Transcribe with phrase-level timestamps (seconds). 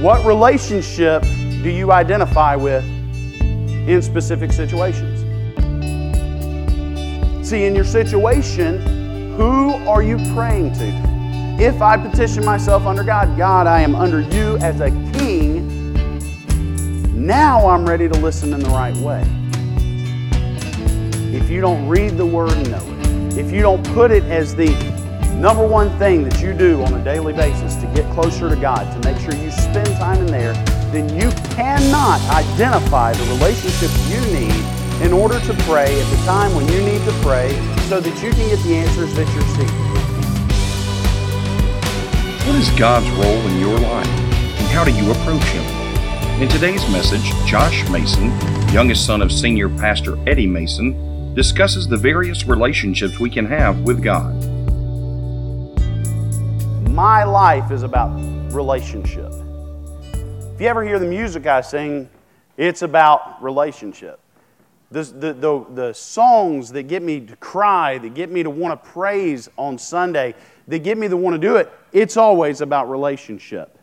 [0.00, 2.82] What relationship do you identify with
[3.42, 5.20] in specific situations?
[7.46, 8.80] See, in your situation,
[9.36, 10.86] who are you praying to?
[11.62, 15.68] If I petition myself under God, God, I am under you as a king,
[17.14, 19.22] now I'm ready to listen in the right way.
[21.36, 24.56] If you don't read the word and know it, if you don't put it as
[24.56, 24.68] the
[25.40, 28.84] number one thing that you do on a daily basis to get closer to God,
[28.92, 30.52] to make sure you spend time in there,
[30.92, 34.52] then you cannot identify the relationship you need
[35.02, 37.48] in order to pray at the time when you need to pray
[37.88, 39.86] so that you can get the answers that you're seeking.
[42.46, 45.64] What is God's role in your life, and how do you approach Him?
[46.42, 48.26] In today's message, Josh Mason,
[48.74, 54.02] youngest son of senior pastor Eddie Mason, discusses the various relationships we can have with
[54.02, 54.34] God.
[57.00, 58.10] My life is about
[58.52, 59.32] relationship.
[59.32, 62.10] If you ever hear the music I sing,
[62.58, 64.20] it's about relationship.
[64.90, 68.84] The, the, the, the, songs that get me to cry, that get me to want
[68.84, 70.34] to praise on Sunday,
[70.68, 73.78] that get me to want to do it, it's always about relationship.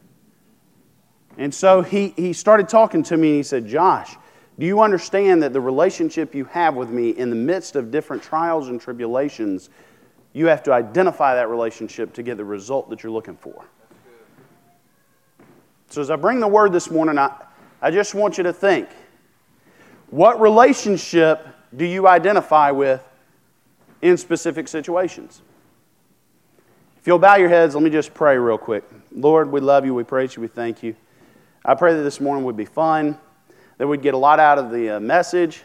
[1.39, 4.15] And so he, he started talking to me and he said, Josh,
[4.59, 8.21] do you understand that the relationship you have with me in the midst of different
[8.21, 9.71] trials and tribulations,
[10.37, 13.65] you have to identify that relationship to get the result that you're looking for?
[15.89, 17.33] So as I bring the word this morning, I,
[17.81, 18.89] I just want you to think
[20.09, 23.03] what relationship do you identify with
[24.01, 25.41] in specific situations?
[26.99, 28.83] If you'll bow your heads, let me just pray real quick.
[29.11, 30.95] Lord, we love you, we praise you, we thank you.
[31.63, 33.17] I pray that this morning would be fun,
[33.77, 35.63] that we'd get a lot out of the uh, message.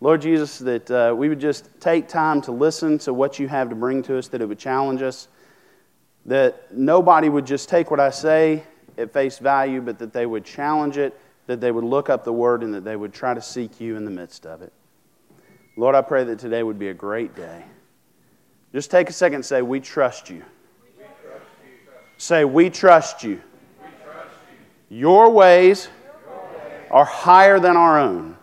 [0.00, 3.68] Lord Jesus, that uh, we would just take time to listen to what you have
[3.68, 5.28] to bring to us, that it would challenge us,
[6.26, 8.62] that nobody would just take what I say
[8.96, 11.18] at face value, but that they would challenge it
[11.50, 13.96] that they would look up the word and that they would try to seek you
[13.96, 14.72] in the midst of it.
[15.76, 17.64] Lord, I pray that today would be a great day.
[18.72, 20.44] Just take a second and say, We trust you.
[20.80, 21.70] We trust you.
[22.18, 23.40] Say, We trust you.
[23.82, 24.36] We trust
[24.88, 24.96] you.
[24.96, 25.88] Your, ways
[26.24, 28.36] Your ways are higher than our own.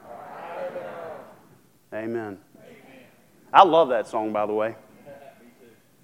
[1.94, 2.38] Amen.
[3.54, 4.76] I love that song, by the way.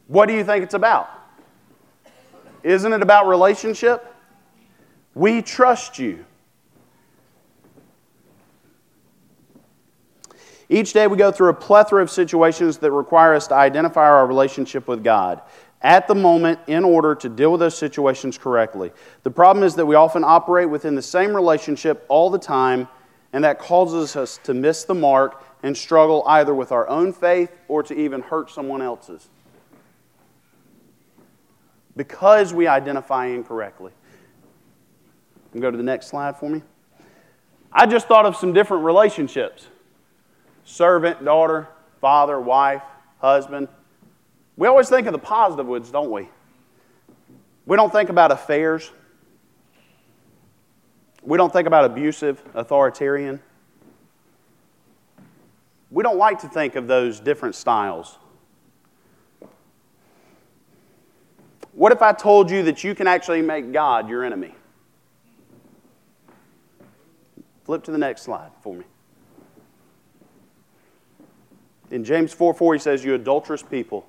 [0.07, 1.09] What do you think it's about?
[2.63, 4.05] Isn't it about relationship?
[5.13, 6.25] We trust you.
[10.69, 14.25] Each day we go through a plethora of situations that require us to identify our
[14.25, 15.41] relationship with God
[15.81, 18.91] at the moment in order to deal with those situations correctly.
[19.23, 22.87] The problem is that we often operate within the same relationship all the time,
[23.33, 27.51] and that causes us to miss the mark and struggle either with our own faith
[27.67, 29.27] or to even hurt someone else's.
[31.97, 33.91] Because we identify incorrectly.
[35.51, 36.61] And Go to the next slide for me.
[37.71, 39.67] I just thought of some different relationships
[40.65, 41.67] servant, daughter,
[41.99, 42.83] father, wife,
[43.19, 43.67] husband.
[44.55, 46.29] We always think of the positive ones, don't we?
[47.65, 48.91] We don't think about affairs.
[51.25, 53.39] We don't think about abusive, authoritarian.
[55.89, 58.17] We don't like to think of those different styles.
[61.73, 64.53] What if I told you that you can actually make God your enemy?
[67.63, 68.83] Flip to the next slide for me.
[71.89, 74.05] In James 4 4, he says, You adulterous people,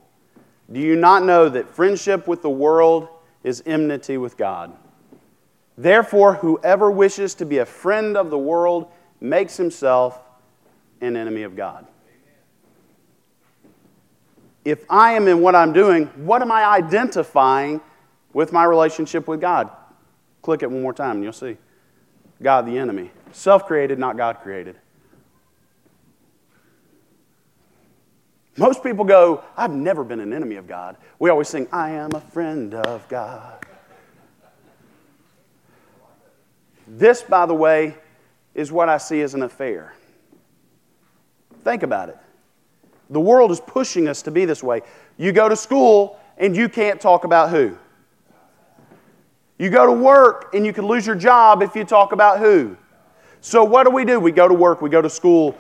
[0.73, 3.09] do you not know that friendship with the world
[3.45, 4.77] is enmity with God?
[5.77, 8.91] Therefore, whoever wishes to be a friend of the world
[9.21, 10.21] makes himself
[11.01, 11.87] an enemy of God.
[14.65, 17.81] If I am in what I'm doing, what am I identifying
[18.33, 19.71] with my relationship with God?
[20.43, 21.57] Click it one more time and you'll see.
[22.43, 23.11] God, the enemy.
[23.33, 24.77] Self created, not God created.
[28.57, 30.97] Most people go, I've never been an enemy of God.
[31.19, 33.64] We always sing, I am a friend of God.
[36.97, 37.97] This, by the way,
[38.55, 39.95] is what I see as an affair.
[41.65, 42.17] Think about it.
[43.11, 44.83] The world is pushing us to be this way.
[45.17, 47.77] You go to school and you can't talk about who?
[49.59, 52.77] You go to work and you can lose your job if you talk about who?
[53.41, 54.21] So, what do we do?
[54.21, 55.57] We go to work, we go to school,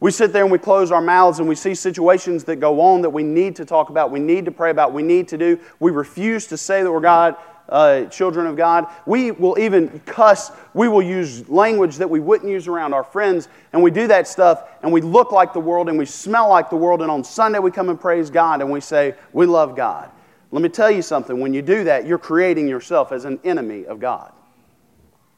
[0.00, 3.02] we sit there and we close our mouths and we see situations that go on
[3.02, 5.60] that we need to talk about, we need to pray about, we need to do.
[5.80, 7.36] We refuse to say that we're God,
[7.72, 8.86] uh, children of God.
[9.06, 10.52] We will even cuss.
[10.74, 13.48] We will use language that we wouldn't use around our friends.
[13.72, 16.68] And we do that stuff and we look like the world and we smell like
[16.68, 17.00] the world.
[17.00, 20.10] And on Sunday we come and praise God and we say, We love God.
[20.50, 21.40] Let me tell you something.
[21.40, 24.32] When you do that, you're creating yourself as an enemy of God.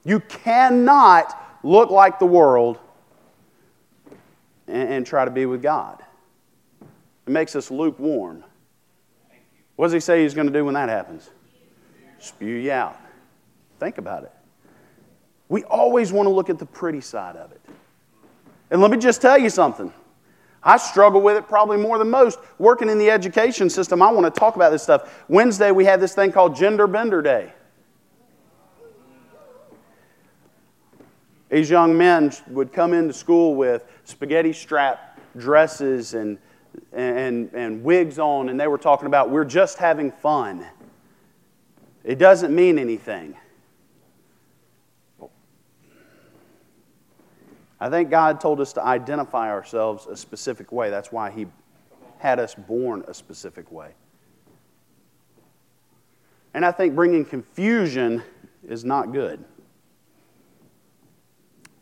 [0.04, 2.78] You cannot look like the world
[4.66, 6.02] and, and try to be with God.
[7.26, 8.42] It makes us lukewarm.
[9.76, 11.30] What does he say he's going to do when that happens?
[12.24, 12.96] Spew you out.
[13.78, 14.32] Think about it.
[15.50, 17.60] We always want to look at the pretty side of it.
[18.70, 19.92] And let me just tell you something.
[20.62, 22.38] I struggle with it probably more than most.
[22.58, 25.22] Working in the education system, I want to talk about this stuff.
[25.28, 27.52] Wednesday, we had this thing called Gender Bender Day.
[31.50, 36.38] These young men would come into school with spaghetti strap dresses and,
[36.94, 40.66] and, and wigs on, and they were talking about, we're just having fun.
[42.04, 43.34] It doesn't mean anything.
[47.80, 50.90] I think God told us to identify ourselves a specific way.
[50.90, 51.46] That's why He
[52.18, 53.92] had us born a specific way.
[56.54, 58.22] And I think bringing confusion
[58.66, 59.44] is not good.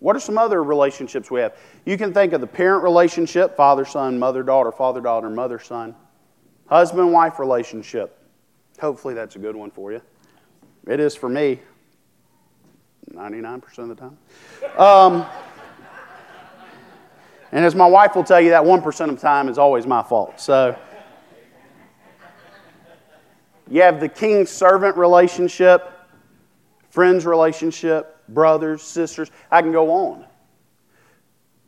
[0.00, 1.56] What are some other relationships we have?
[1.84, 5.94] You can think of the parent relationship father son, mother daughter, father daughter, mother son.
[6.66, 8.18] Husband wife relationship.
[8.80, 10.02] Hopefully that's a good one for you.
[10.86, 11.60] It is for me,
[13.12, 14.16] 99% of the time.
[14.78, 15.26] Um,
[17.52, 20.02] and as my wife will tell you, that 1% of the time is always my
[20.02, 20.40] fault.
[20.40, 20.76] So
[23.70, 25.92] you have the king servant relationship,
[26.90, 29.30] friends relationship, brothers, sisters.
[29.50, 30.26] I can go on.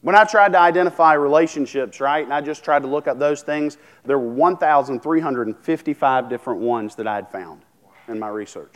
[0.01, 3.43] When I tried to identify relationships, right, and I just tried to look up those
[3.43, 7.63] things, there were 1,355 different ones that I had found
[8.09, 8.75] in my research.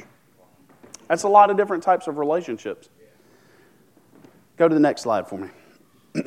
[1.08, 2.88] That's a lot of different types of relationships.
[4.56, 5.48] Go to the next slide for me.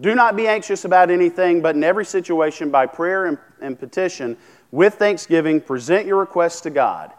[0.00, 4.36] Do not be anxious about anything, but in every situation, by prayer and, and petition,
[4.70, 7.12] with thanksgiving, present your requests to God.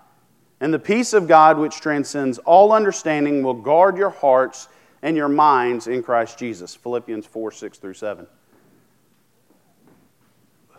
[0.61, 4.67] And the peace of God, which transcends all understanding, will guard your hearts
[5.01, 6.75] and your minds in Christ Jesus.
[6.75, 8.27] Philippians 4 6 through 7.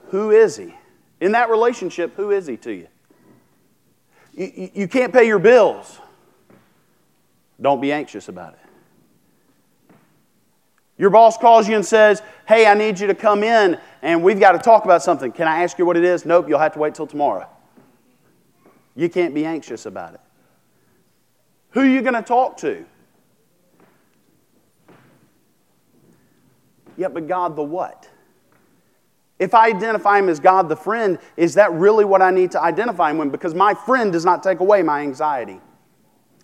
[0.07, 0.75] Who is He?
[1.21, 2.89] In that relationship, who is He to you?
[4.35, 5.99] You, you can't pay your bills.
[7.61, 8.59] Don't be anxious about it.
[10.99, 14.39] Your boss calls you and says, Hey, I need you to come in and we've
[14.39, 15.33] got to talk about something.
[15.33, 16.25] Can I ask you what it is?
[16.25, 17.49] Nope, you'll have to wait till tomorrow.
[18.95, 20.21] You can't be anxious about it.
[21.71, 22.85] Who are you going to talk to?
[26.97, 28.09] Yeah, but God the what?
[29.43, 32.63] If I identify him as God the friend, is that really what I need to
[32.63, 33.33] identify him with?
[33.33, 35.61] Because my friend does not take away my anxiety.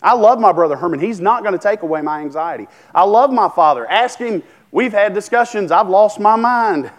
[0.01, 0.99] I love my brother Herman.
[0.99, 2.67] He's not going to take away my anxiety.
[2.93, 3.89] I love my father.
[3.89, 4.43] Ask him.
[4.73, 5.71] We've had discussions.
[5.71, 6.91] I've lost my mind.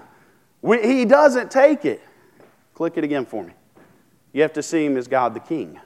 [0.63, 2.01] We, he doesn't take it.
[2.73, 3.53] Click it again for me.
[4.33, 5.79] You have to see him as God the King.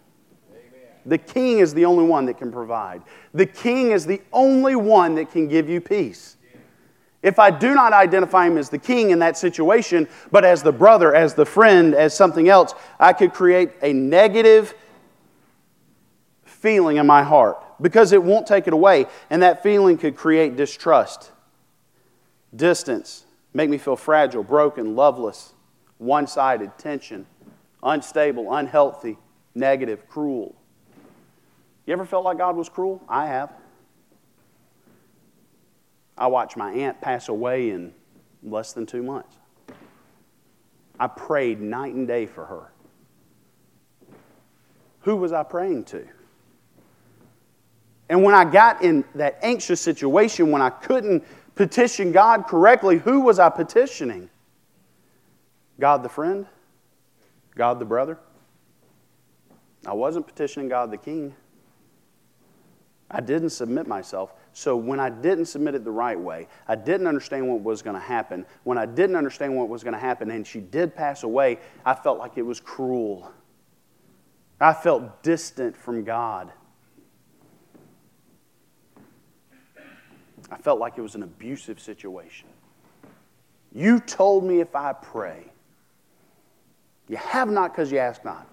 [1.07, 3.03] The King is the only one that can provide.
[3.33, 6.37] The King is the only one that can give you peace.
[7.25, 10.73] If I do not identify him as the king in that situation, but as the
[10.73, 14.75] brother, as the friend, as something else, I could create a negative
[16.45, 19.07] feeling in my heart because it won't take it away.
[19.31, 21.33] And that feeling could create distrust,
[22.55, 23.25] distance,
[23.55, 25.55] make me feel fragile, broken, loveless,
[25.97, 27.25] one sided, tension,
[27.83, 29.17] unstable, unhealthy,
[29.55, 30.55] negative, cruel.
[31.87, 33.03] You ever felt like God was cruel?
[33.09, 33.51] I have.
[36.17, 37.93] I watched my aunt pass away in
[38.43, 39.37] less than two months.
[40.99, 42.71] I prayed night and day for her.
[45.01, 46.07] Who was I praying to?
[48.09, 53.21] And when I got in that anxious situation, when I couldn't petition God correctly, who
[53.21, 54.31] was I petitioning?
[55.81, 56.47] God the friend?
[57.55, 58.19] God the brother?
[59.87, 61.35] I wasn't petitioning God the king.
[63.15, 64.35] I didn't submit myself.
[64.53, 67.95] So when I didn't submit it the right way, I didn't understand what was going
[67.95, 68.45] to happen.
[68.65, 71.95] When I didn't understand what was going to happen and she did pass away, I
[71.95, 73.31] felt like it was cruel.
[74.61, 76.51] I felt distant from God.
[80.51, 82.49] I felt like it was an abusive situation.
[83.73, 85.45] You told me if I pray,
[87.09, 88.49] you have not because you ask not.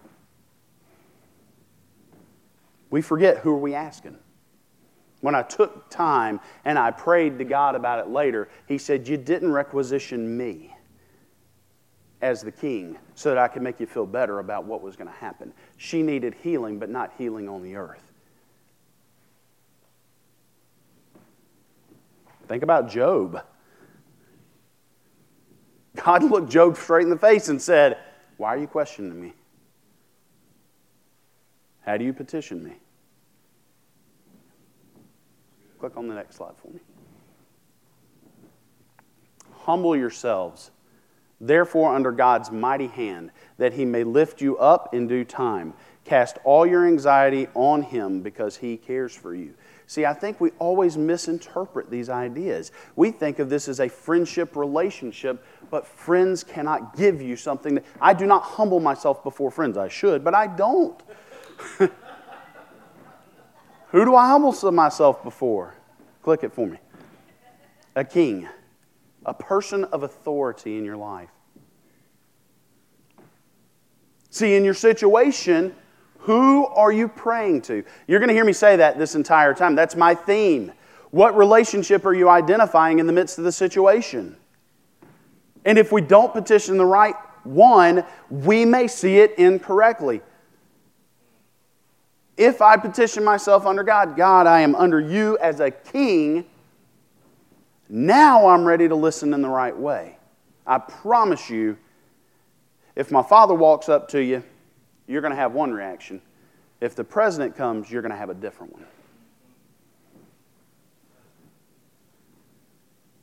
[2.91, 4.17] We forget who are we asking.
[5.21, 9.17] When I took time and I prayed to God about it later, He said, You
[9.17, 10.75] didn't requisition me
[12.21, 15.07] as the king so that I could make you feel better about what was going
[15.07, 15.53] to happen.
[15.77, 18.11] She needed healing, but not healing on the earth.
[22.47, 23.43] Think about Job.
[25.95, 27.97] God looked Job straight in the face and said,
[28.37, 29.33] Why are you questioning me?
[31.81, 32.73] How do you petition me?
[35.81, 36.79] Click on the next slide for me.
[39.63, 40.69] Humble yourselves,
[41.39, 45.73] therefore, under God's mighty hand, that he may lift you up in due time.
[46.05, 49.55] Cast all your anxiety on him because he cares for you.
[49.87, 52.71] See, I think we always misinterpret these ideas.
[52.95, 57.85] We think of this as a friendship relationship, but friends cannot give you something that
[57.99, 59.79] I do not humble myself before friends.
[59.79, 61.01] I should, but I don't.
[63.91, 65.75] Who do I humble myself before?
[66.23, 66.77] Click it for me.
[67.95, 68.47] A king,
[69.25, 71.29] a person of authority in your life.
[74.29, 75.75] See, in your situation,
[76.19, 77.83] who are you praying to?
[78.07, 79.75] You're going to hear me say that this entire time.
[79.75, 80.71] That's my theme.
[81.09, 84.37] What relationship are you identifying in the midst of the situation?
[85.65, 90.21] And if we don't petition the right one, we may see it incorrectly.
[92.41, 96.43] If I petition myself under God, God, I am under you as a king,
[97.87, 100.17] now I'm ready to listen in the right way.
[100.65, 101.77] I promise you,
[102.95, 104.41] if my father walks up to you
[105.07, 106.19] you're going to have one reaction.
[106.79, 108.85] If the president comes, you're going to have a different one.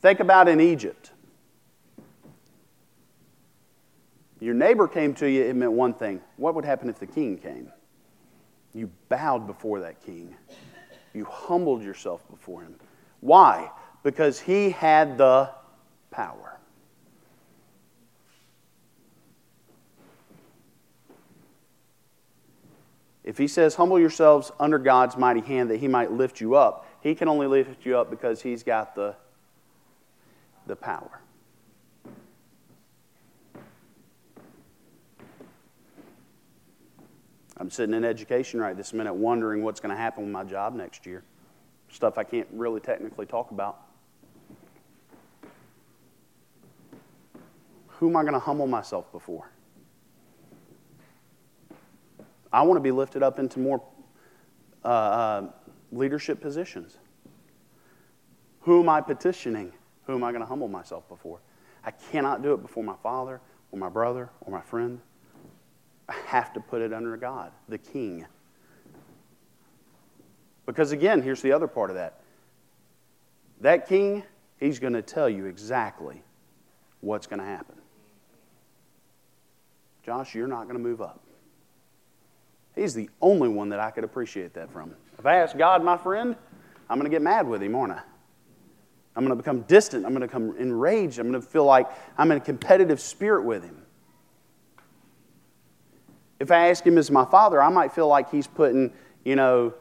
[0.01, 1.11] Think about in Egypt.
[4.39, 6.21] Your neighbor came to you, it meant one thing.
[6.37, 7.69] What would happen if the king came?
[8.79, 10.33] You bowed before that king.
[11.13, 12.75] You humbled yourself before him.
[13.19, 13.69] Why?
[14.03, 15.49] Because he had the
[16.11, 16.57] power.
[23.25, 26.87] If he says, Humble yourselves under God's mighty hand that he might lift you up,
[27.01, 29.13] he can only lift you up because he's got the,
[30.67, 31.19] the power.
[37.59, 40.73] I'm sitting in education right this minute wondering what's going to happen with my job
[40.73, 41.23] next year.
[41.89, 43.81] Stuff I can't really technically talk about.
[47.87, 49.49] Who am I going to humble myself before?
[52.51, 53.83] I want to be lifted up into more
[54.85, 55.47] uh, uh,
[55.91, 56.97] leadership positions.
[58.61, 59.73] Who am I petitioning?
[60.05, 61.39] Who am I going to humble myself before?
[61.83, 65.01] I cannot do it before my father or my brother or my friend.
[66.29, 68.23] Have to put it under God, the king.
[70.67, 72.19] Because again, here's the other part of that.
[73.61, 74.21] That king,
[74.59, 76.21] he's going to tell you exactly
[77.01, 77.77] what's going to happen.
[80.05, 81.19] Josh, you're not going to move up.
[82.75, 84.93] He's the only one that I could appreciate that from.
[85.17, 86.35] If I ask God, my friend,
[86.91, 88.01] I'm going to get mad with him, aren't I?
[89.15, 90.05] I'm going to become distant.
[90.05, 91.17] I'm going to become enraged.
[91.17, 93.81] I'm going to feel like I'm in a competitive spirit with him.
[96.39, 98.93] If I ask him as my father, I might feel like he's putting,
[99.25, 99.73] you know,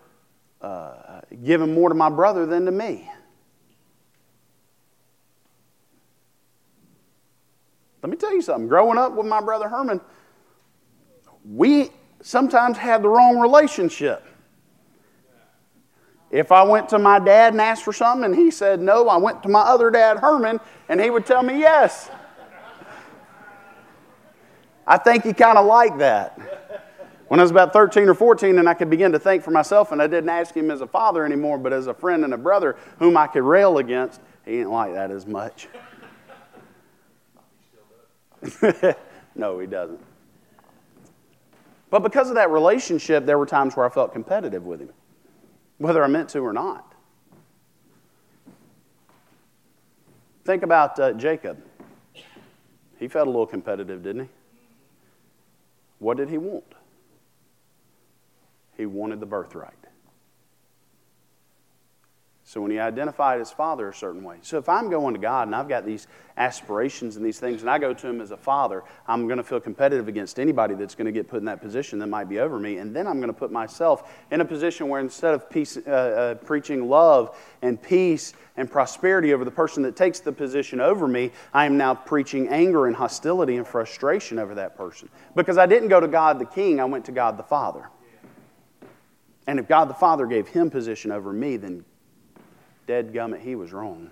[0.61, 3.09] uh, giving more to my brother than to me.
[8.03, 8.69] Let me tell you something.
[8.69, 10.00] Growing up with my brother Herman,
[11.45, 11.91] we
[12.23, 14.25] sometimes had the wrong relationship.
[16.31, 19.17] If I went to my dad and asked for something and he said no, I
[19.17, 22.11] went to my other dad, Herman, and he would tell me yes.
[24.88, 26.40] I think he kind of liked that.
[27.28, 29.92] When I was about 13 or 14 and I could begin to think for myself
[29.92, 32.38] and I didn't ask him as a father anymore, but as a friend and a
[32.38, 35.68] brother whom I could rail against, he didn't like that as much.
[39.35, 40.00] no, he doesn't.
[41.90, 44.90] But because of that relationship, there were times where I felt competitive with him,
[45.76, 46.95] whether I meant to or not.
[50.47, 51.62] Think about uh, Jacob.
[52.99, 54.28] He felt a little competitive, didn't he?
[55.99, 56.75] What did he want?
[58.76, 59.88] He wanted the birthright.
[62.49, 64.38] So when he identified his father a certain way.
[64.40, 66.07] So if I'm going to God and I've got these
[66.38, 69.45] aspirations and these things, and I go to him as a father, I'm going to
[69.45, 72.38] feel competitive against anybody that's going to get put in that position that might be
[72.38, 72.78] over me.
[72.78, 75.90] And then I'm going to put myself in a position where instead of peace, uh,
[75.90, 81.07] uh, preaching love and peace and prosperity over the person that takes the position over
[81.07, 85.11] me, I am now preaching anger and hostility and frustration over that person.
[85.35, 87.90] Because I didn't go to God the King, I went to God the Father.
[89.47, 91.85] And if God the Father gave him position over me, then
[92.88, 94.11] dead gummit, he was wrong.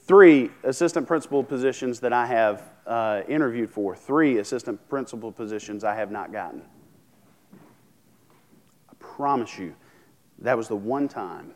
[0.00, 5.94] Three assistant principal positions that I have uh, interviewed for, three assistant principal positions I
[5.94, 6.62] have not gotten.
[7.54, 9.76] I promise you,
[10.40, 11.54] that was the one time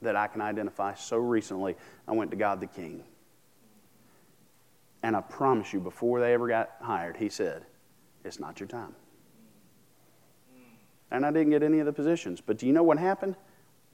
[0.00, 1.74] that I can identify so recently.
[2.06, 3.02] I went to God the King.
[5.02, 7.66] And I promise you, before they ever got hired, he said,
[8.24, 8.94] It's not your time.
[11.10, 12.40] And I didn't get any of the positions.
[12.44, 13.36] But do you know what happened?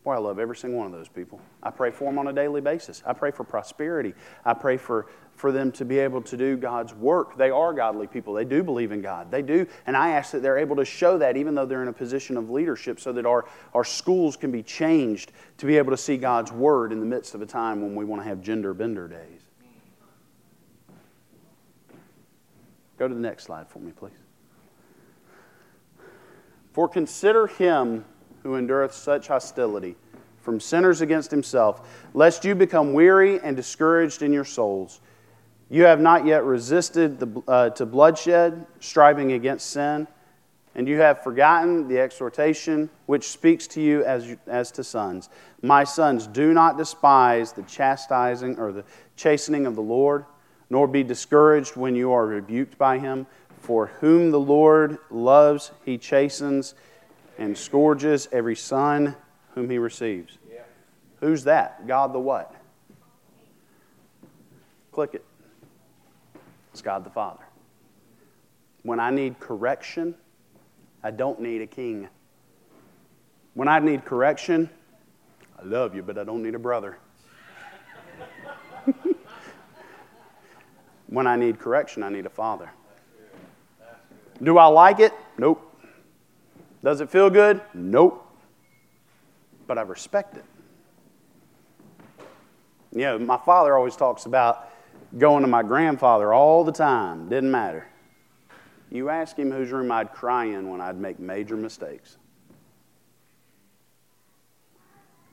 [0.04, 1.40] Boy, I love every single one of those people.
[1.62, 3.02] I pray for them on a daily basis.
[3.06, 4.12] I pray for prosperity.
[4.44, 7.38] I pray for, for them to be able to do God's work.
[7.38, 8.34] They are godly people.
[8.34, 9.30] They do believe in God.
[9.30, 9.66] They do.
[9.86, 12.36] And I ask that they're able to show that even though they're in a position
[12.36, 16.18] of leadership so that our, our schools can be changed to be able to see
[16.18, 19.08] God's word in the midst of a time when we want to have gender bender
[19.08, 19.40] days.
[22.98, 24.23] Go to the next slide for me, please.
[26.74, 28.04] For consider him
[28.42, 29.94] who endureth such hostility
[30.42, 35.00] from sinners against himself, lest you become weary and discouraged in your souls.
[35.70, 40.08] You have not yet resisted the, uh, to bloodshed, striving against sin,
[40.74, 45.30] and you have forgotten the exhortation which speaks to you as, as to sons.
[45.62, 50.24] My sons, do not despise the chastising or the chastening of the Lord,
[50.70, 53.28] nor be discouraged when you are rebuked by him.
[53.64, 56.74] For whom the Lord loves, he chastens
[57.38, 59.16] and scourges every son
[59.54, 60.36] whom he receives.
[60.52, 60.60] Yeah.
[61.20, 61.86] Who's that?
[61.86, 62.54] God the what?
[64.92, 65.24] Click it.
[66.72, 67.40] It's God the Father.
[68.82, 70.14] When I need correction,
[71.02, 72.10] I don't need a king.
[73.54, 74.68] When I need correction,
[75.58, 76.98] I love you, but I don't need a brother.
[81.06, 82.70] when I need correction, I need a father.
[84.44, 85.12] Do I like it?
[85.38, 85.60] Nope.
[86.82, 87.62] Does it feel good?
[87.72, 88.20] Nope.
[89.66, 90.44] But I respect it.
[92.92, 94.70] You know, my father always talks about
[95.18, 97.28] going to my grandfather all the time.
[97.28, 97.88] Didn't matter.
[98.90, 102.18] You ask him whose room I'd cry in when I'd make major mistakes.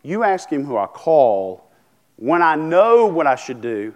[0.04, 1.70] You ask him who I call
[2.16, 3.94] when I know what I should do,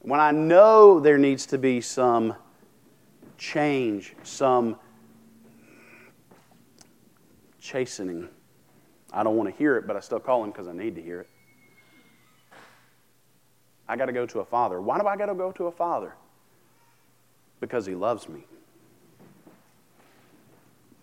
[0.00, 2.34] when I know there needs to be some
[3.38, 4.76] change, some
[7.60, 8.28] chastening.
[9.12, 11.02] I don't want to hear it, but I still call him because I need to
[11.02, 11.28] hear it.
[13.88, 14.80] I got to go to a father.
[14.80, 16.14] Why do I got to go to a father?
[17.60, 18.44] Because he loves me.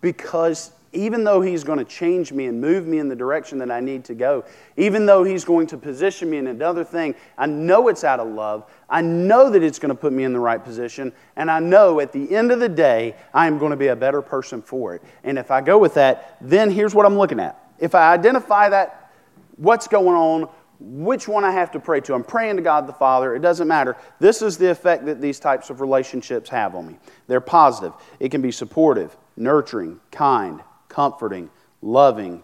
[0.02, 3.72] Because even though He's going to change me and move me in the direction that
[3.72, 4.44] I need to go,
[4.78, 8.28] even though He's going to position me in another thing, I know it's out of
[8.28, 8.70] love.
[8.90, 11.14] I know that it's going to put me in the right position.
[11.36, 13.96] And I know at the end of the day, I am going to be a
[13.96, 15.02] better person for it.
[15.24, 17.58] And if I go with that, then here's what I'm looking at.
[17.80, 19.12] If I identify that,
[19.58, 20.50] what's going on,
[20.80, 22.14] which one I have to pray to.
[22.16, 23.36] I'm praying to God the Father.
[23.36, 23.96] It doesn't matter.
[24.20, 26.98] This is the effect that these types of relationships have on me.
[27.28, 27.94] They're positive.
[28.20, 31.50] It can be supportive, nurturing, kind, comforting,
[31.82, 32.44] loving,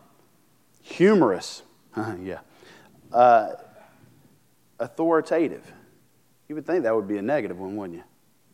[0.81, 1.63] humorous,
[2.21, 2.39] yeah,
[3.11, 3.49] uh,
[4.79, 5.69] authoritative.
[6.47, 8.05] You would think that would be a negative one, wouldn't you?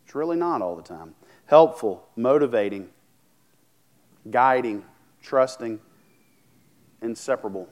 [0.03, 1.13] It's really not all the time.
[1.45, 2.89] Helpful, motivating,
[4.32, 4.84] guiding,
[5.21, 5.79] trusting,
[7.03, 7.69] inseparable.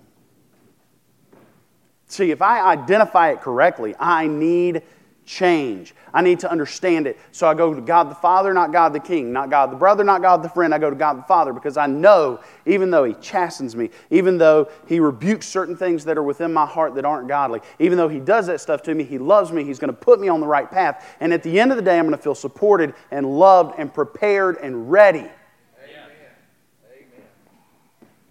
[2.06, 4.84] See, if I identify it correctly, I need
[5.26, 5.94] change.
[6.14, 7.18] I need to understand it.
[7.32, 10.04] So I go to God the Father, not God the King, not God the brother,
[10.04, 10.74] not God the friend.
[10.74, 14.38] I go to God the Father because I know, even though He chastens me, even
[14.38, 18.10] though He rebukes certain things that are within my heart that aren't godly, even though
[18.10, 20.42] He does that stuff to me, He loves me, He's going to put me on
[20.42, 21.16] the right path.
[21.20, 23.94] And at the end of the day, I'm going to feel supported and loved and
[23.94, 25.20] prepared and ready.
[25.20, 26.10] Amen.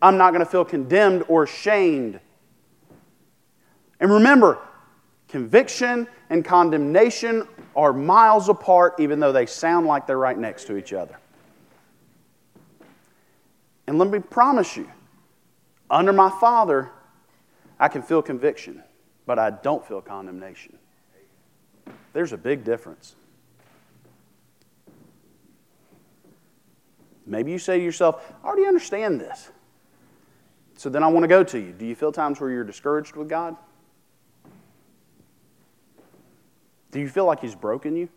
[0.03, 2.21] I'm not going to feel condemned or shamed.
[4.01, 4.59] And remember,
[5.31, 10.77] Conviction and condemnation are miles apart, even though they sound like they're right next to
[10.77, 11.17] each other.
[13.87, 14.91] And let me promise you,
[15.89, 16.91] under my Father,
[17.79, 18.83] I can feel conviction,
[19.25, 20.77] but I don't feel condemnation.
[22.13, 23.15] There's a big difference.
[27.25, 29.53] Maybe you say to yourself, I already understand this.
[30.77, 31.71] So then I want to go to you.
[31.71, 33.57] Do you feel times where you're discouraged with God?
[36.91, 38.09] Do you feel like He's broken you?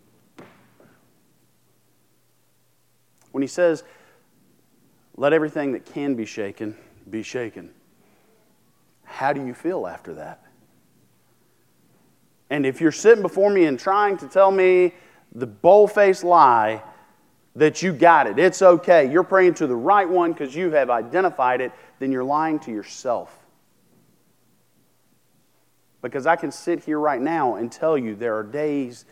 [3.31, 3.83] When He says,
[5.15, 6.75] let everything that can be shaken
[7.09, 7.69] be shaken,
[9.03, 10.41] how do you feel after that?
[12.49, 14.93] And if you're sitting before me and trying to tell me
[15.33, 16.81] the bold faced lie
[17.55, 20.89] that you got it, it's okay, you're praying to the right one because you have
[20.89, 23.42] identified it, then you're lying to yourself.
[26.03, 29.05] Because I can sit here right now and tell you there are days,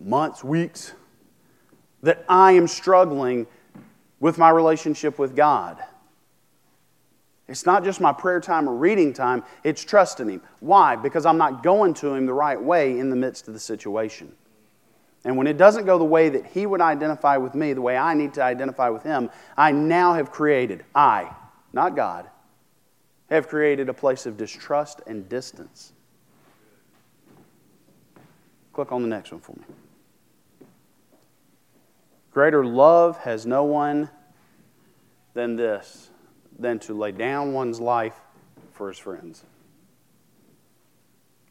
[0.00, 0.94] months, weeks
[2.02, 3.46] that I am struggling
[4.18, 5.78] with my relationship with God.
[7.48, 10.42] It's not just my prayer time or reading time, it's trusting Him.
[10.60, 10.96] Why?
[10.96, 14.34] Because I'm not going to Him the right way in the midst of the situation.
[15.26, 17.96] And when it doesn't go the way that he would identify with me, the way
[17.96, 21.34] I need to identify with him, I now have created, I,
[21.72, 22.30] not God,
[23.28, 25.92] have created a place of distrust and distance.
[28.76, 29.64] Click on the next one for me.
[32.30, 34.10] Greater love has no one
[35.32, 36.10] than this,
[36.58, 38.20] than to lay down one's life
[38.72, 39.44] for his friends.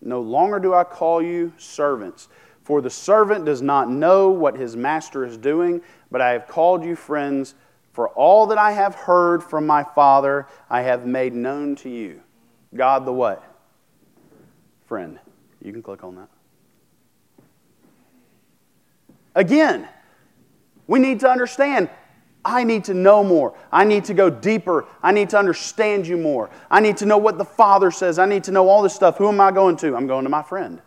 [0.03, 2.27] No longer do I call you servants,
[2.61, 6.85] for the servant does not know what his master is doing, but I have called
[6.85, 7.55] you friends,
[7.91, 12.21] for all that I have heard from my Father I have made known to you.
[12.75, 13.43] God the what?
[14.85, 15.17] Friend.
[15.59, 16.29] You can click on that.
[19.35, 19.87] Again,
[20.87, 21.89] we need to understand
[22.45, 23.57] I need to know more.
[23.71, 24.85] I need to go deeper.
[25.01, 26.51] I need to understand you more.
[26.69, 28.19] I need to know what the Father says.
[28.19, 29.17] I need to know all this stuff.
[29.17, 29.95] Who am I going to?
[29.95, 30.79] I'm going to my friend.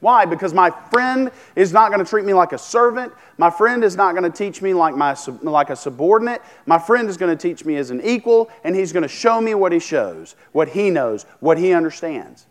[0.00, 0.26] Why?
[0.26, 3.10] Because my friend is not going to treat me like a servant.
[3.38, 6.42] My friend is not going to teach me like, my, like a subordinate.
[6.66, 9.40] My friend is going to teach me as an equal, and he's going to show
[9.40, 12.46] me what he shows, what he knows, what he understands.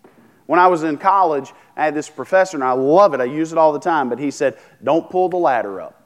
[0.46, 3.20] When I was in college, I had this professor, and I love it.
[3.20, 6.02] I use it all the time, but he said, Don't pull the ladder up.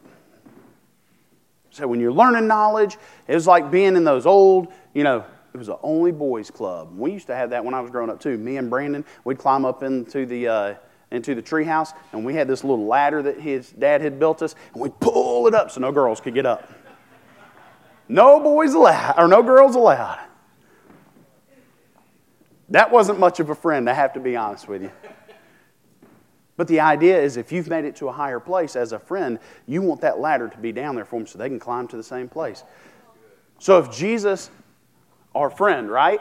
[1.72, 2.98] So when you're learning knowledge,
[3.28, 5.24] it was like being in those old, you know,
[5.54, 6.98] it was an only boys club.
[6.98, 8.38] We used to have that when I was growing up too.
[8.38, 10.76] Me and Brandon, we'd climb up into the uh,
[11.12, 14.56] into the treehouse, and we had this little ladder that his dad had built us,
[14.74, 16.72] and we'd pull it up so no girls could get up.
[18.08, 20.20] No boys allowed, or no girls allowed.
[22.72, 24.92] That wasn't much of a friend, I have to be honest with you.
[26.56, 29.40] But the idea is if you've made it to a higher place as a friend,
[29.66, 31.98] you want that ladder to be down there for them so they can climb to
[31.98, 32.64] the same place.
[33.60, 34.50] So if Jesus,
[35.34, 36.20] our friend, right?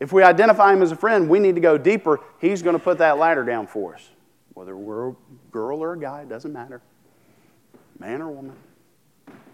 [0.00, 2.20] If we identify him as a friend, we need to go deeper.
[2.40, 4.08] He's going to put that ladder down for us.
[4.54, 5.14] Whether we're a
[5.50, 6.80] girl or a guy, it doesn't matter.
[7.98, 8.56] Man or woman.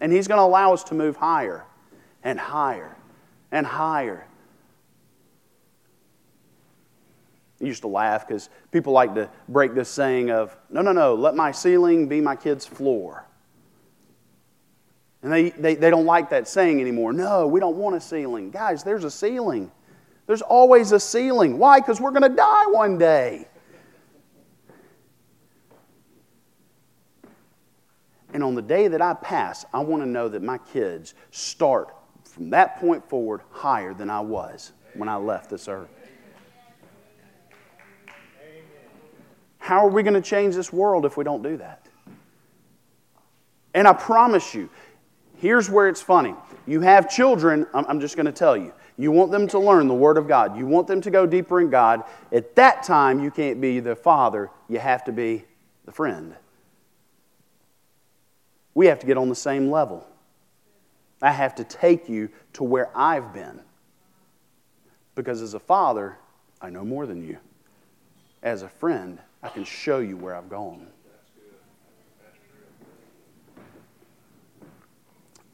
[0.00, 1.64] And he's going to allow us to move higher
[2.22, 2.96] and higher
[3.50, 4.26] and higher
[7.60, 11.14] I used to laugh because people like to break this saying of, no, no, no,
[11.14, 13.26] let my ceiling be my kid's floor.
[15.22, 17.12] And they, they, they don't like that saying anymore.
[17.12, 18.50] No, we don't want a ceiling.
[18.50, 19.72] Guys, there's a ceiling.
[20.26, 21.58] There's always a ceiling.
[21.58, 21.80] Why?
[21.80, 23.48] Because we're going to die one day.
[28.32, 31.94] And on the day that I pass, I want to know that my kids start
[32.24, 35.88] from that point forward higher than I was when I left this earth.
[39.68, 41.86] How are we going to change this world if we don't do that?
[43.74, 44.70] And I promise you,
[45.36, 46.34] here's where it's funny.
[46.66, 48.72] You have children, I'm just going to tell you.
[48.96, 50.56] You want them to learn the Word of God.
[50.56, 52.04] You want them to go deeper in God.
[52.32, 55.44] At that time, you can't be the father, you have to be
[55.84, 56.34] the friend.
[58.72, 60.08] We have to get on the same level.
[61.20, 63.60] I have to take you to where I've been.
[65.14, 66.16] Because as a father,
[66.58, 67.36] I know more than you.
[68.42, 70.86] As a friend, I can show you where I've gone.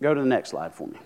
[0.01, 0.99] Go to the next slide for me.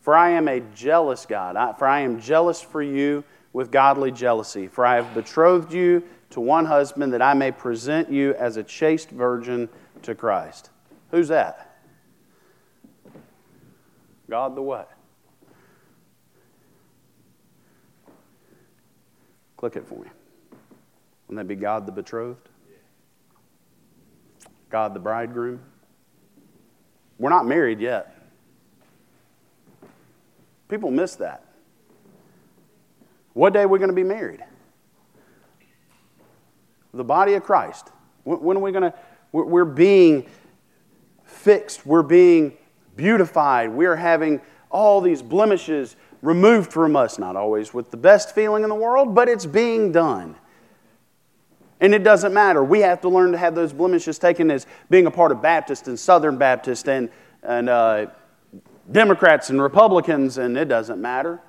[0.00, 1.56] For I am a jealous God.
[1.56, 4.66] I, for I am jealous for you with godly jealousy.
[4.66, 8.62] For I have betrothed you to one husband that I may present you as a
[8.62, 9.68] chaste virgin
[10.02, 10.70] to Christ.
[11.10, 11.78] Who's that?
[14.28, 14.91] God the what?
[19.62, 20.10] Click it for me.
[21.28, 22.48] Wouldn't that be God the betrothed?
[24.70, 25.60] God the bridegroom?
[27.16, 28.12] We're not married yet.
[30.68, 31.44] People miss that.
[33.34, 34.44] What day are we going to be married?
[36.92, 37.88] The body of Christ.
[38.24, 38.94] When are we going to?
[39.30, 40.26] We're being
[41.22, 41.86] fixed.
[41.86, 42.58] We're being
[42.96, 43.70] beautified.
[43.70, 48.68] We're having all these blemishes removed from us, not always with the best feeling in
[48.68, 50.36] the world, but it's being done.
[51.80, 52.62] And it doesn't matter.
[52.62, 55.88] We have to learn to have those blemishes taken as being a part of Baptist
[55.88, 57.10] and Southern Baptist and,
[57.42, 58.06] and uh,
[58.90, 61.40] Democrats and Republicans, and it doesn't matter.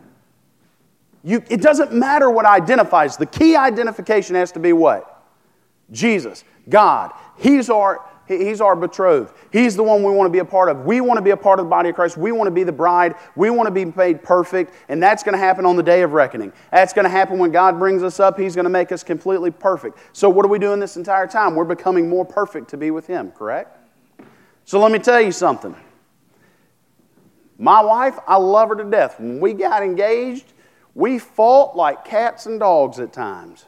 [1.24, 3.16] You, it doesn't matter what identifies.
[3.16, 5.24] The key identification has to be what?
[5.92, 7.14] Jesus, God.
[7.38, 9.34] He's our He's our betrothed.
[9.52, 10.86] He's the one we want to be a part of.
[10.86, 12.16] We want to be a part of the body of Christ.
[12.16, 13.16] We want to be the bride.
[13.36, 14.74] We want to be made perfect.
[14.88, 16.54] And that's going to happen on the day of reckoning.
[16.72, 18.40] That's going to happen when God brings us up.
[18.40, 19.98] He's going to make us completely perfect.
[20.14, 21.54] So, what are we doing this entire time?
[21.54, 23.78] We're becoming more perfect to be with Him, correct?
[24.64, 25.76] So, let me tell you something.
[27.58, 29.20] My wife, I love her to death.
[29.20, 30.54] When we got engaged,
[30.96, 33.66] we fought like cats and dogs at times.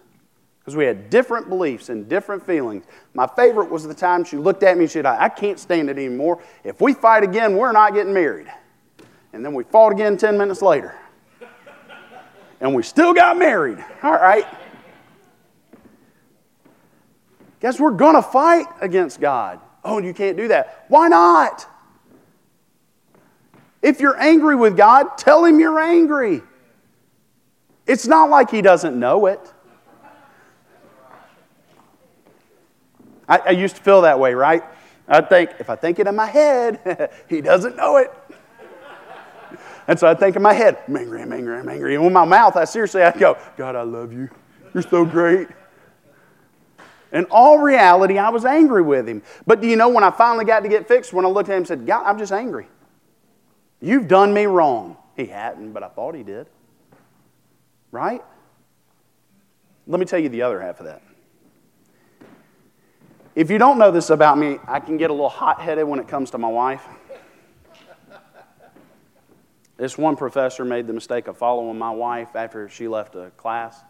[0.66, 2.86] Because we had different beliefs and different feelings.
[3.14, 5.92] My favorite was the time she looked at me and she said, I can't stand
[5.92, 6.42] it anymore.
[6.64, 8.52] If we fight again, we're not getting married.
[9.32, 10.96] And then we fought again 10 minutes later.
[12.60, 13.78] and we still got married.
[14.02, 14.48] All right.
[17.60, 19.60] Guess we're going to fight against God.
[19.84, 20.86] Oh, you can't do that.
[20.88, 21.68] Why not?
[23.84, 26.42] If you're angry with God, tell Him you're angry.
[27.86, 29.52] It's not like He doesn't know it.
[33.28, 34.64] I, I used to feel that way, right?
[35.08, 38.12] I think, if I think it in my head, He doesn't know it.
[39.88, 41.96] And so I think in my head, I'm angry, I'm angry, I'm angry.
[41.96, 44.30] And with my mouth, I seriously, I go, God, I love you.
[44.74, 45.48] You're so great.
[47.12, 49.22] In all reality, I was angry with him.
[49.46, 51.54] But do you know when I finally got to get fixed, when I looked at
[51.54, 52.68] him and said, God, I'm just angry.
[53.80, 54.98] You've done me wrong.
[55.16, 56.48] He hadn't, but I thought he did.
[57.92, 58.24] Right?
[59.88, 61.04] Let me tell you the other half of that.
[63.36, 66.00] If you don't know this about me, I can get a little hot headed when
[66.00, 66.88] it comes to my wife.
[69.76, 73.84] This one professor made the mistake of following my wife after she left a class,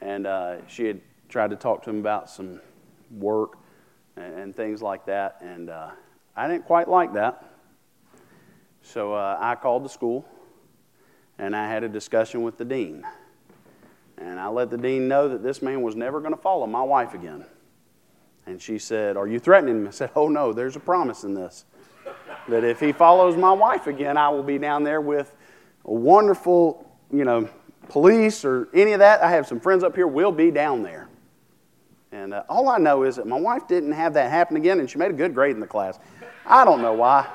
[0.00, 2.60] and uh, she had tried to talk to him about some
[3.18, 3.58] work
[4.16, 5.90] and, and things like that, and uh,
[6.36, 7.44] I didn't quite like that.
[8.82, 10.24] So uh, I called the school,
[11.38, 13.04] and I had a discussion with the dean.
[14.16, 16.82] And I let the dean know that this man was never going to follow my
[16.82, 17.46] wife again.
[18.46, 19.88] And she said, Are you threatening him?
[19.88, 21.64] I said, Oh, no, there's a promise in this.
[22.48, 25.34] That if he follows my wife again, I will be down there with
[25.84, 27.48] a wonderful, you know,
[27.88, 29.22] police or any of that.
[29.22, 31.08] I have some friends up here, we'll be down there.
[32.12, 34.90] And uh, all I know is that my wife didn't have that happen again, and
[34.90, 35.98] she made a good grade in the class.
[36.44, 37.28] I don't know why.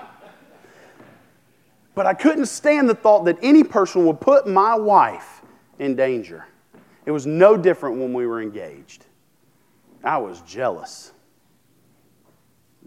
[1.93, 5.41] But I couldn't stand the thought that any person would put my wife
[5.79, 6.45] in danger.
[7.05, 9.04] It was no different when we were engaged.
[10.05, 11.11] I was jealous.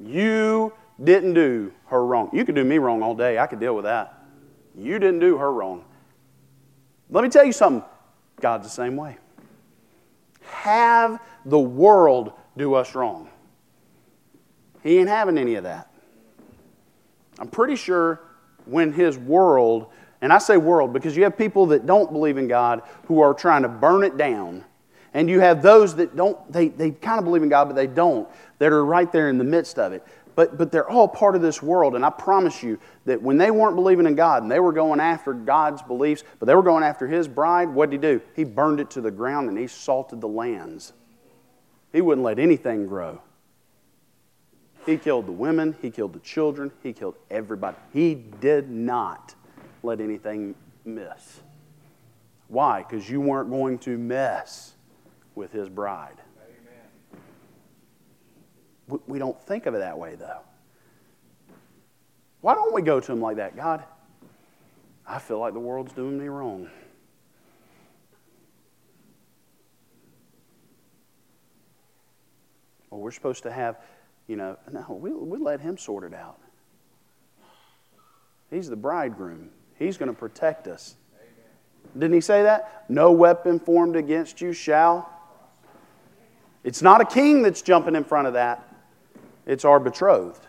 [0.00, 2.31] You didn't do her wrong.
[2.33, 3.38] You could do me wrong all day.
[3.38, 4.22] I could deal with that.
[4.76, 5.85] You didn't do her wrong.
[7.11, 7.85] Let me tell you something
[8.40, 9.18] God's the same way.
[10.42, 13.28] Have the world do us wrong.
[14.83, 15.92] He ain't having any of that.
[17.38, 18.20] I'm pretty sure
[18.64, 19.87] when his world,
[20.20, 23.35] and I say world because you have people that don't believe in God who are
[23.35, 24.64] trying to burn it down
[25.14, 27.86] and you have those that don't, they, they kind of believe in God, but they
[27.86, 30.04] don't, that are right there in the midst of it.
[30.34, 31.96] But, but they're all part of this world.
[31.96, 35.00] And I promise you that when they weren't believing in God and they were going
[35.00, 38.20] after God's beliefs, but they were going after His bride, what did He do?
[38.36, 40.92] He burned it to the ground and He salted the lands.
[41.92, 43.20] He wouldn't let anything grow.
[44.86, 47.76] He killed the women, He killed the children, He killed everybody.
[47.92, 49.34] He did not
[49.82, 51.40] let anything miss.
[52.46, 52.84] Why?
[52.84, 54.74] Because you weren't going to mess
[55.38, 56.16] with his bride.
[58.90, 59.01] Amen.
[59.07, 60.40] We don't think of it that way, though.
[62.40, 63.57] Why don't we go to him like that?
[63.57, 63.85] God,
[65.07, 66.68] I feel like the world's doing me wrong.
[72.90, 73.79] Well, we're supposed to have,
[74.27, 76.38] you know, no, we, we let him sort it out.
[78.51, 80.96] He's the bridegroom, he's going to protect us.
[81.94, 82.85] Didn't he say that?
[82.88, 85.17] No weapon formed against you shall
[86.68, 88.68] it's not a king that's jumping in front of that,
[89.46, 90.46] it's our betrothed.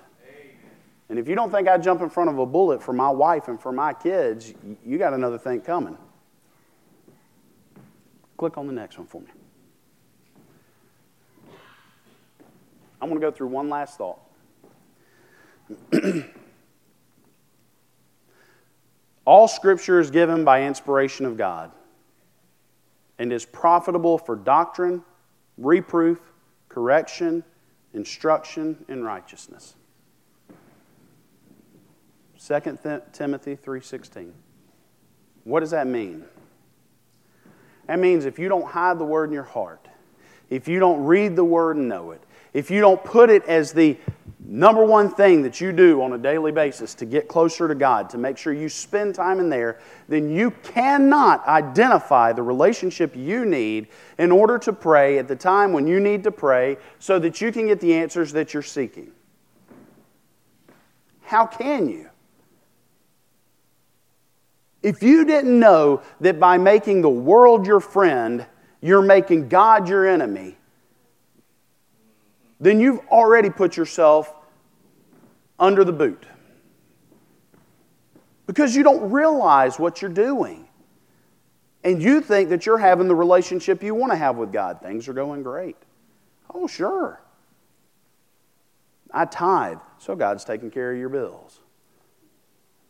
[1.07, 3.47] And if you don't think I jump in front of a bullet for my wife
[3.47, 4.53] and for my kids,
[4.85, 5.97] you got another thing coming.
[8.35, 9.29] Click on the next one for me.
[13.01, 14.19] I'm going to go through one last thought.
[19.23, 21.71] All scripture is given by inspiration of God
[23.17, 25.01] and is profitable for doctrine,
[25.59, 26.19] reproof,
[26.69, 27.43] correction,
[27.93, 29.75] instruction in righteousness.
[32.37, 34.33] 2 Timothy 3:16.
[35.43, 36.25] What does that mean?
[37.87, 39.87] That means if you don't hide the word in your heart,
[40.49, 42.21] if you don't read the word and know it,
[42.53, 43.97] if you don't put it as the
[44.39, 48.09] number one thing that you do on a daily basis to get closer to God,
[48.11, 53.45] to make sure you spend time in there, then you cannot identify the relationship you
[53.45, 57.41] need in order to pray at the time when you need to pray so that
[57.41, 59.11] you can get the answers that you're seeking.
[61.21, 62.09] How can you?
[64.81, 68.45] If you didn't know that by making the world your friend,
[68.81, 70.57] you're making God your enemy,
[72.59, 74.33] then you've already put yourself
[75.57, 76.25] under the boot
[78.47, 80.67] because you don't realize what you're doing.
[81.83, 84.81] And you think that you're having the relationship you want to have with God.
[84.81, 85.77] Things are going great.
[86.53, 87.21] Oh, sure.
[89.11, 91.59] I tithe, so God's taking care of your bills.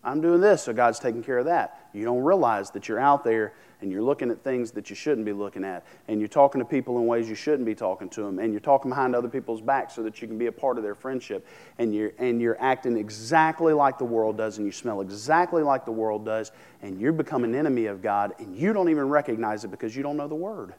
[0.04, 1.90] I'm doing this, so God's taking care of that.
[1.94, 5.26] You don't realize that you're out there and you're looking at things that you shouldn't
[5.26, 8.22] be looking at, and you're talking to people in ways you shouldn't be talking to
[8.22, 10.78] them, and you're talking behind other people's backs so that you can be a part
[10.78, 14.72] of their friendship, and you're, and you're acting exactly like the world does, and you
[14.72, 18.74] smell exactly like the world does, and you become an enemy of God, and you
[18.74, 20.74] don't even recognize it because you don't know the Word.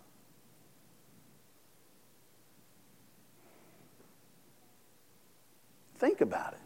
[5.97, 6.59] Think about it.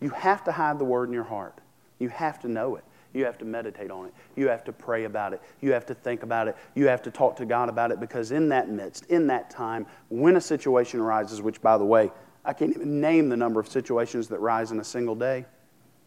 [0.00, 1.58] You have to hide the Word in your heart.
[1.98, 2.84] You have to know it.
[3.12, 4.14] You have to meditate on it.
[4.36, 5.42] You have to pray about it.
[5.60, 6.56] You have to think about it.
[6.74, 9.86] You have to talk to God about it because, in that midst, in that time,
[10.08, 12.10] when a situation arises, which, by the way,
[12.44, 15.44] I can't even name the number of situations that rise in a single day.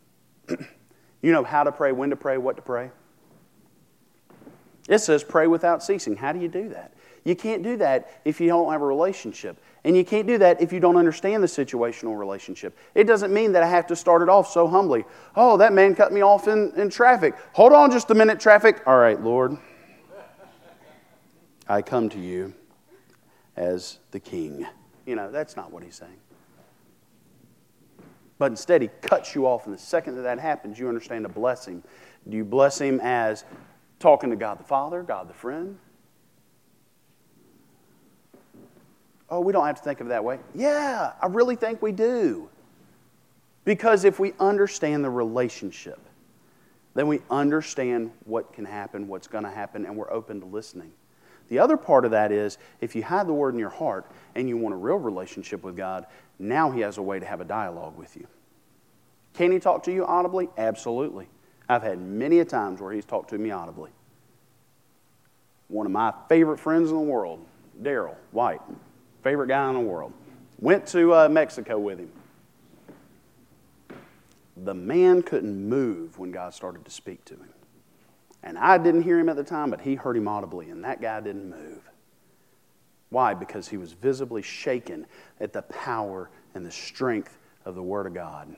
[0.50, 2.90] you know how to pray, when to pray, what to pray.
[4.90, 6.16] It says pray without ceasing.
[6.16, 6.94] How do you do that?
[7.24, 9.58] You can't do that if you don't have a relationship.
[9.86, 12.78] And you can't do that if you don't understand the situational relationship.
[12.96, 15.06] It doesn't mean that I have to start it off so humbly.
[15.36, 17.36] Oh, that man cut me off in, in traffic.
[17.54, 18.82] Hold on just a minute, traffic.
[18.86, 19.58] All right, Lord.
[21.68, 22.54] I come to you
[23.56, 24.66] as the king.
[25.06, 26.18] You know, that's not what he's saying.
[28.38, 31.30] But instead, he cuts you off, and the second that that happens, you understand to
[31.30, 31.84] bless him.
[32.28, 33.46] Do you bless him as
[34.00, 35.78] talking to God the Father, God the friend,
[39.34, 40.38] Oh, we don't have to think of it that way.
[40.54, 42.50] Yeah, I really think we do.
[43.66, 46.00] Because if we understand the relationship,
[46.94, 50.92] then we understand what can happen, what's going to happen, and we're open to listening.
[51.50, 54.48] The other part of that is if you hide the word in your heart and
[54.48, 56.06] you want a real relationship with God,
[56.38, 58.28] now He has a way to have a dialogue with you.
[59.34, 60.48] Can He talk to you audibly?
[60.60, 61.28] Absolutely.
[61.68, 63.90] I've had many a times where He's talked to me audibly.
[65.70, 67.44] One of my favorite friends in the world,
[67.82, 68.62] Daryl White,
[69.24, 70.14] favorite guy in the world.
[70.60, 72.12] Went to uh, Mexico with him.
[74.58, 77.50] The man couldn't move when God started to speak to him.
[78.44, 81.02] And I didn't hear him at the time, but he heard him audibly, and that
[81.02, 81.90] guy didn't move.
[83.10, 83.34] Why?
[83.34, 85.06] Because he was visibly shaken
[85.40, 88.56] at the power and the strength of the Word of God.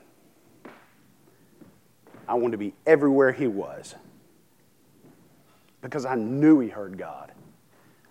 [2.28, 3.94] I wanted to be everywhere he was
[5.80, 7.30] because I knew he heard God.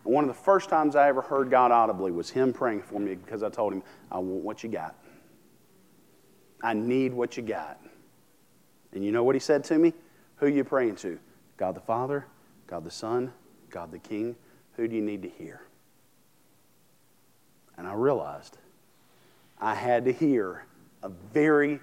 [0.06, 3.00] And one of the first times I ever heard God audibly was Him praying for
[3.00, 4.96] me because I told Him, I want what you got.
[6.62, 7.80] I need what you got.
[8.94, 9.94] And you know what He said to me?
[10.38, 11.20] Who you praying to?
[11.58, 12.26] God the Father,
[12.68, 13.32] God the Son,
[13.70, 14.36] God the King.
[14.76, 15.62] Who do you need to hear?
[17.78, 18.58] And I realized
[19.60, 20.66] I had to hear
[21.04, 21.80] a very,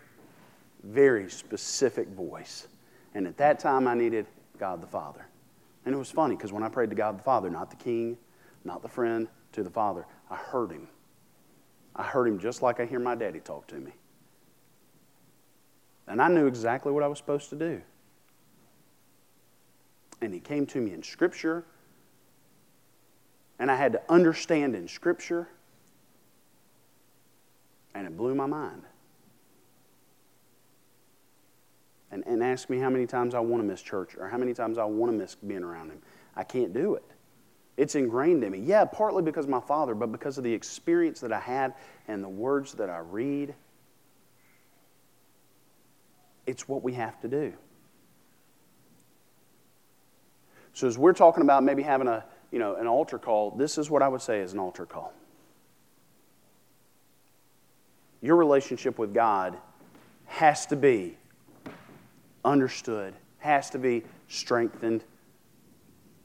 [0.82, 2.66] very specific voice.
[3.14, 4.26] And at that time, I needed
[4.58, 5.26] God the Father.
[5.84, 8.16] And it was funny because when I prayed to God the Father, not the king,
[8.64, 10.88] not the friend, to the Father, I heard him.
[11.94, 13.92] I heard him just like I hear my daddy talk to me.
[16.06, 17.82] And I knew exactly what I was supposed to do.
[20.20, 21.64] And he came to me in Scripture.
[23.58, 25.48] And I had to understand in Scripture.
[27.94, 28.82] And it blew my mind.
[32.12, 34.52] And, and ask me how many times I want to miss church or how many
[34.52, 36.00] times I want to miss being around him.
[36.36, 37.04] I can't do it.
[37.78, 38.58] It's ingrained in me.
[38.58, 41.74] Yeah, partly because of my father, but because of the experience that I had
[42.06, 43.54] and the words that I read.
[46.46, 47.54] It's what we have to do.
[50.74, 53.88] So as we're talking about maybe having a, you know, an altar call, this is
[53.88, 55.14] what I would say is an altar call.
[58.20, 59.56] Your relationship with God
[60.26, 61.16] has to be
[62.44, 65.04] understood, has to be strengthened.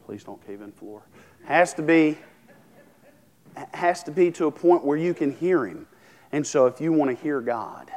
[0.06, 1.02] Please don't cave in floor.
[1.46, 2.18] Has to be
[3.74, 5.88] has to be to a point where you can hear him.
[6.32, 7.90] And so if you want to hear God,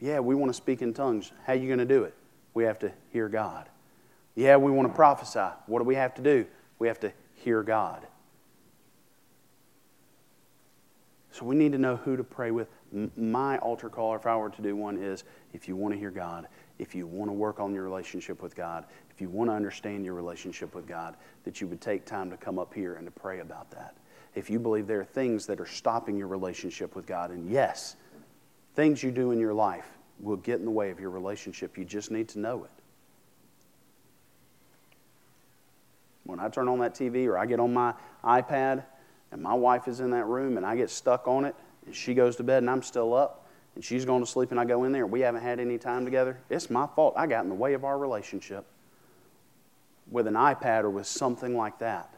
[0.00, 1.32] yeah, we want to speak in tongues.
[1.44, 2.14] How are you going to do it?
[2.54, 3.68] We have to hear God.
[4.34, 5.52] Yeah, we want to prophesy.
[5.66, 6.46] What do we have to do?
[6.78, 8.06] We have to hear God.
[11.32, 12.68] So we need to know who to pray with.
[13.16, 16.10] My altar call, if I were to do one, is if you want to hear
[16.10, 16.46] God,
[16.78, 20.04] if you want to work on your relationship with God, if you want to understand
[20.04, 23.10] your relationship with God, that you would take time to come up here and to
[23.10, 23.96] pray about that.
[24.34, 27.96] If you believe there are things that are stopping your relationship with God, and yes,
[28.74, 29.88] things you do in your life
[30.20, 32.70] will get in the way of your relationship, you just need to know it.
[36.24, 38.84] When I turn on that TV or I get on my iPad,
[39.32, 41.54] and my wife is in that room and I get stuck on it
[41.86, 44.60] and she goes to bed and I'm still up and she's going to sleep and
[44.60, 47.14] I go in there and we haven't had any time together, it's my fault.
[47.16, 48.66] I got in the way of our relationship.
[50.10, 52.14] with an iPad or with something like that,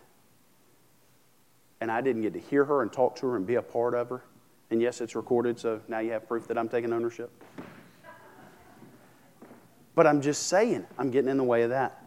[1.81, 3.95] and I didn't get to hear her and talk to her and be a part
[3.95, 4.23] of her,
[4.71, 7.31] and yes, it's recorded, so now you have proof that I'm taking ownership.
[9.95, 12.05] But I'm just saying, I'm getting in the way of that.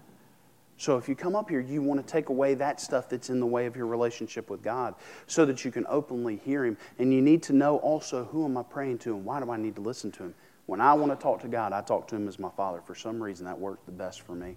[0.81, 3.39] So if you come up here, you want to take away that stuff that's in
[3.39, 4.95] the way of your relationship with God
[5.27, 6.75] so that you can openly hear Him.
[6.97, 9.57] And you need to know also who am I praying to and why do I
[9.57, 10.33] need to listen to Him?
[10.65, 12.81] When I want to talk to God, I talk to Him as my Father.
[12.83, 14.55] For some reason, that worked the best for me.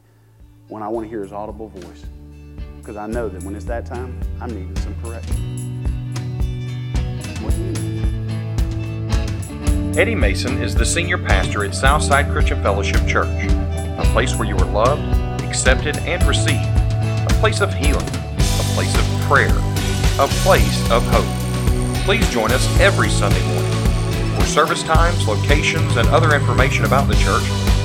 [0.69, 2.07] When I want to hear His audible voice,
[2.79, 5.37] because I know that when it's that time, I'm needing some correction.
[9.99, 14.57] Eddie Mason is the senior pastor at Southside Christian Fellowship Church, a place where you
[14.57, 16.67] are loved accepted, and received.
[17.31, 19.55] A place of healing, a place of prayer,
[20.19, 21.31] a place of hope.
[22.05, 23.71] Please join us every Sunday morning.
[24.35, 27.45] For service times, locations, and other information about the church,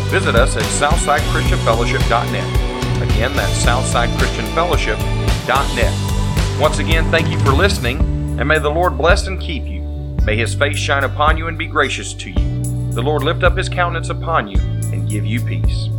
[0.10, 3.04] visit us at SouthsideChristianFellowship.net.
[3.04, 6.60] Again, that's SouthsideChristianFellowship.net.
[6.60, 8.00] Once again, thank you for listening,
[8.40, 9.82] and may the Lord bless and keep you.
[10.26, 12.64] May his face shine upon you and be gracious to you.
[12.94, 14.58] The Lord lift up his countenance upon you
[14.92, 15.90] and give you peace.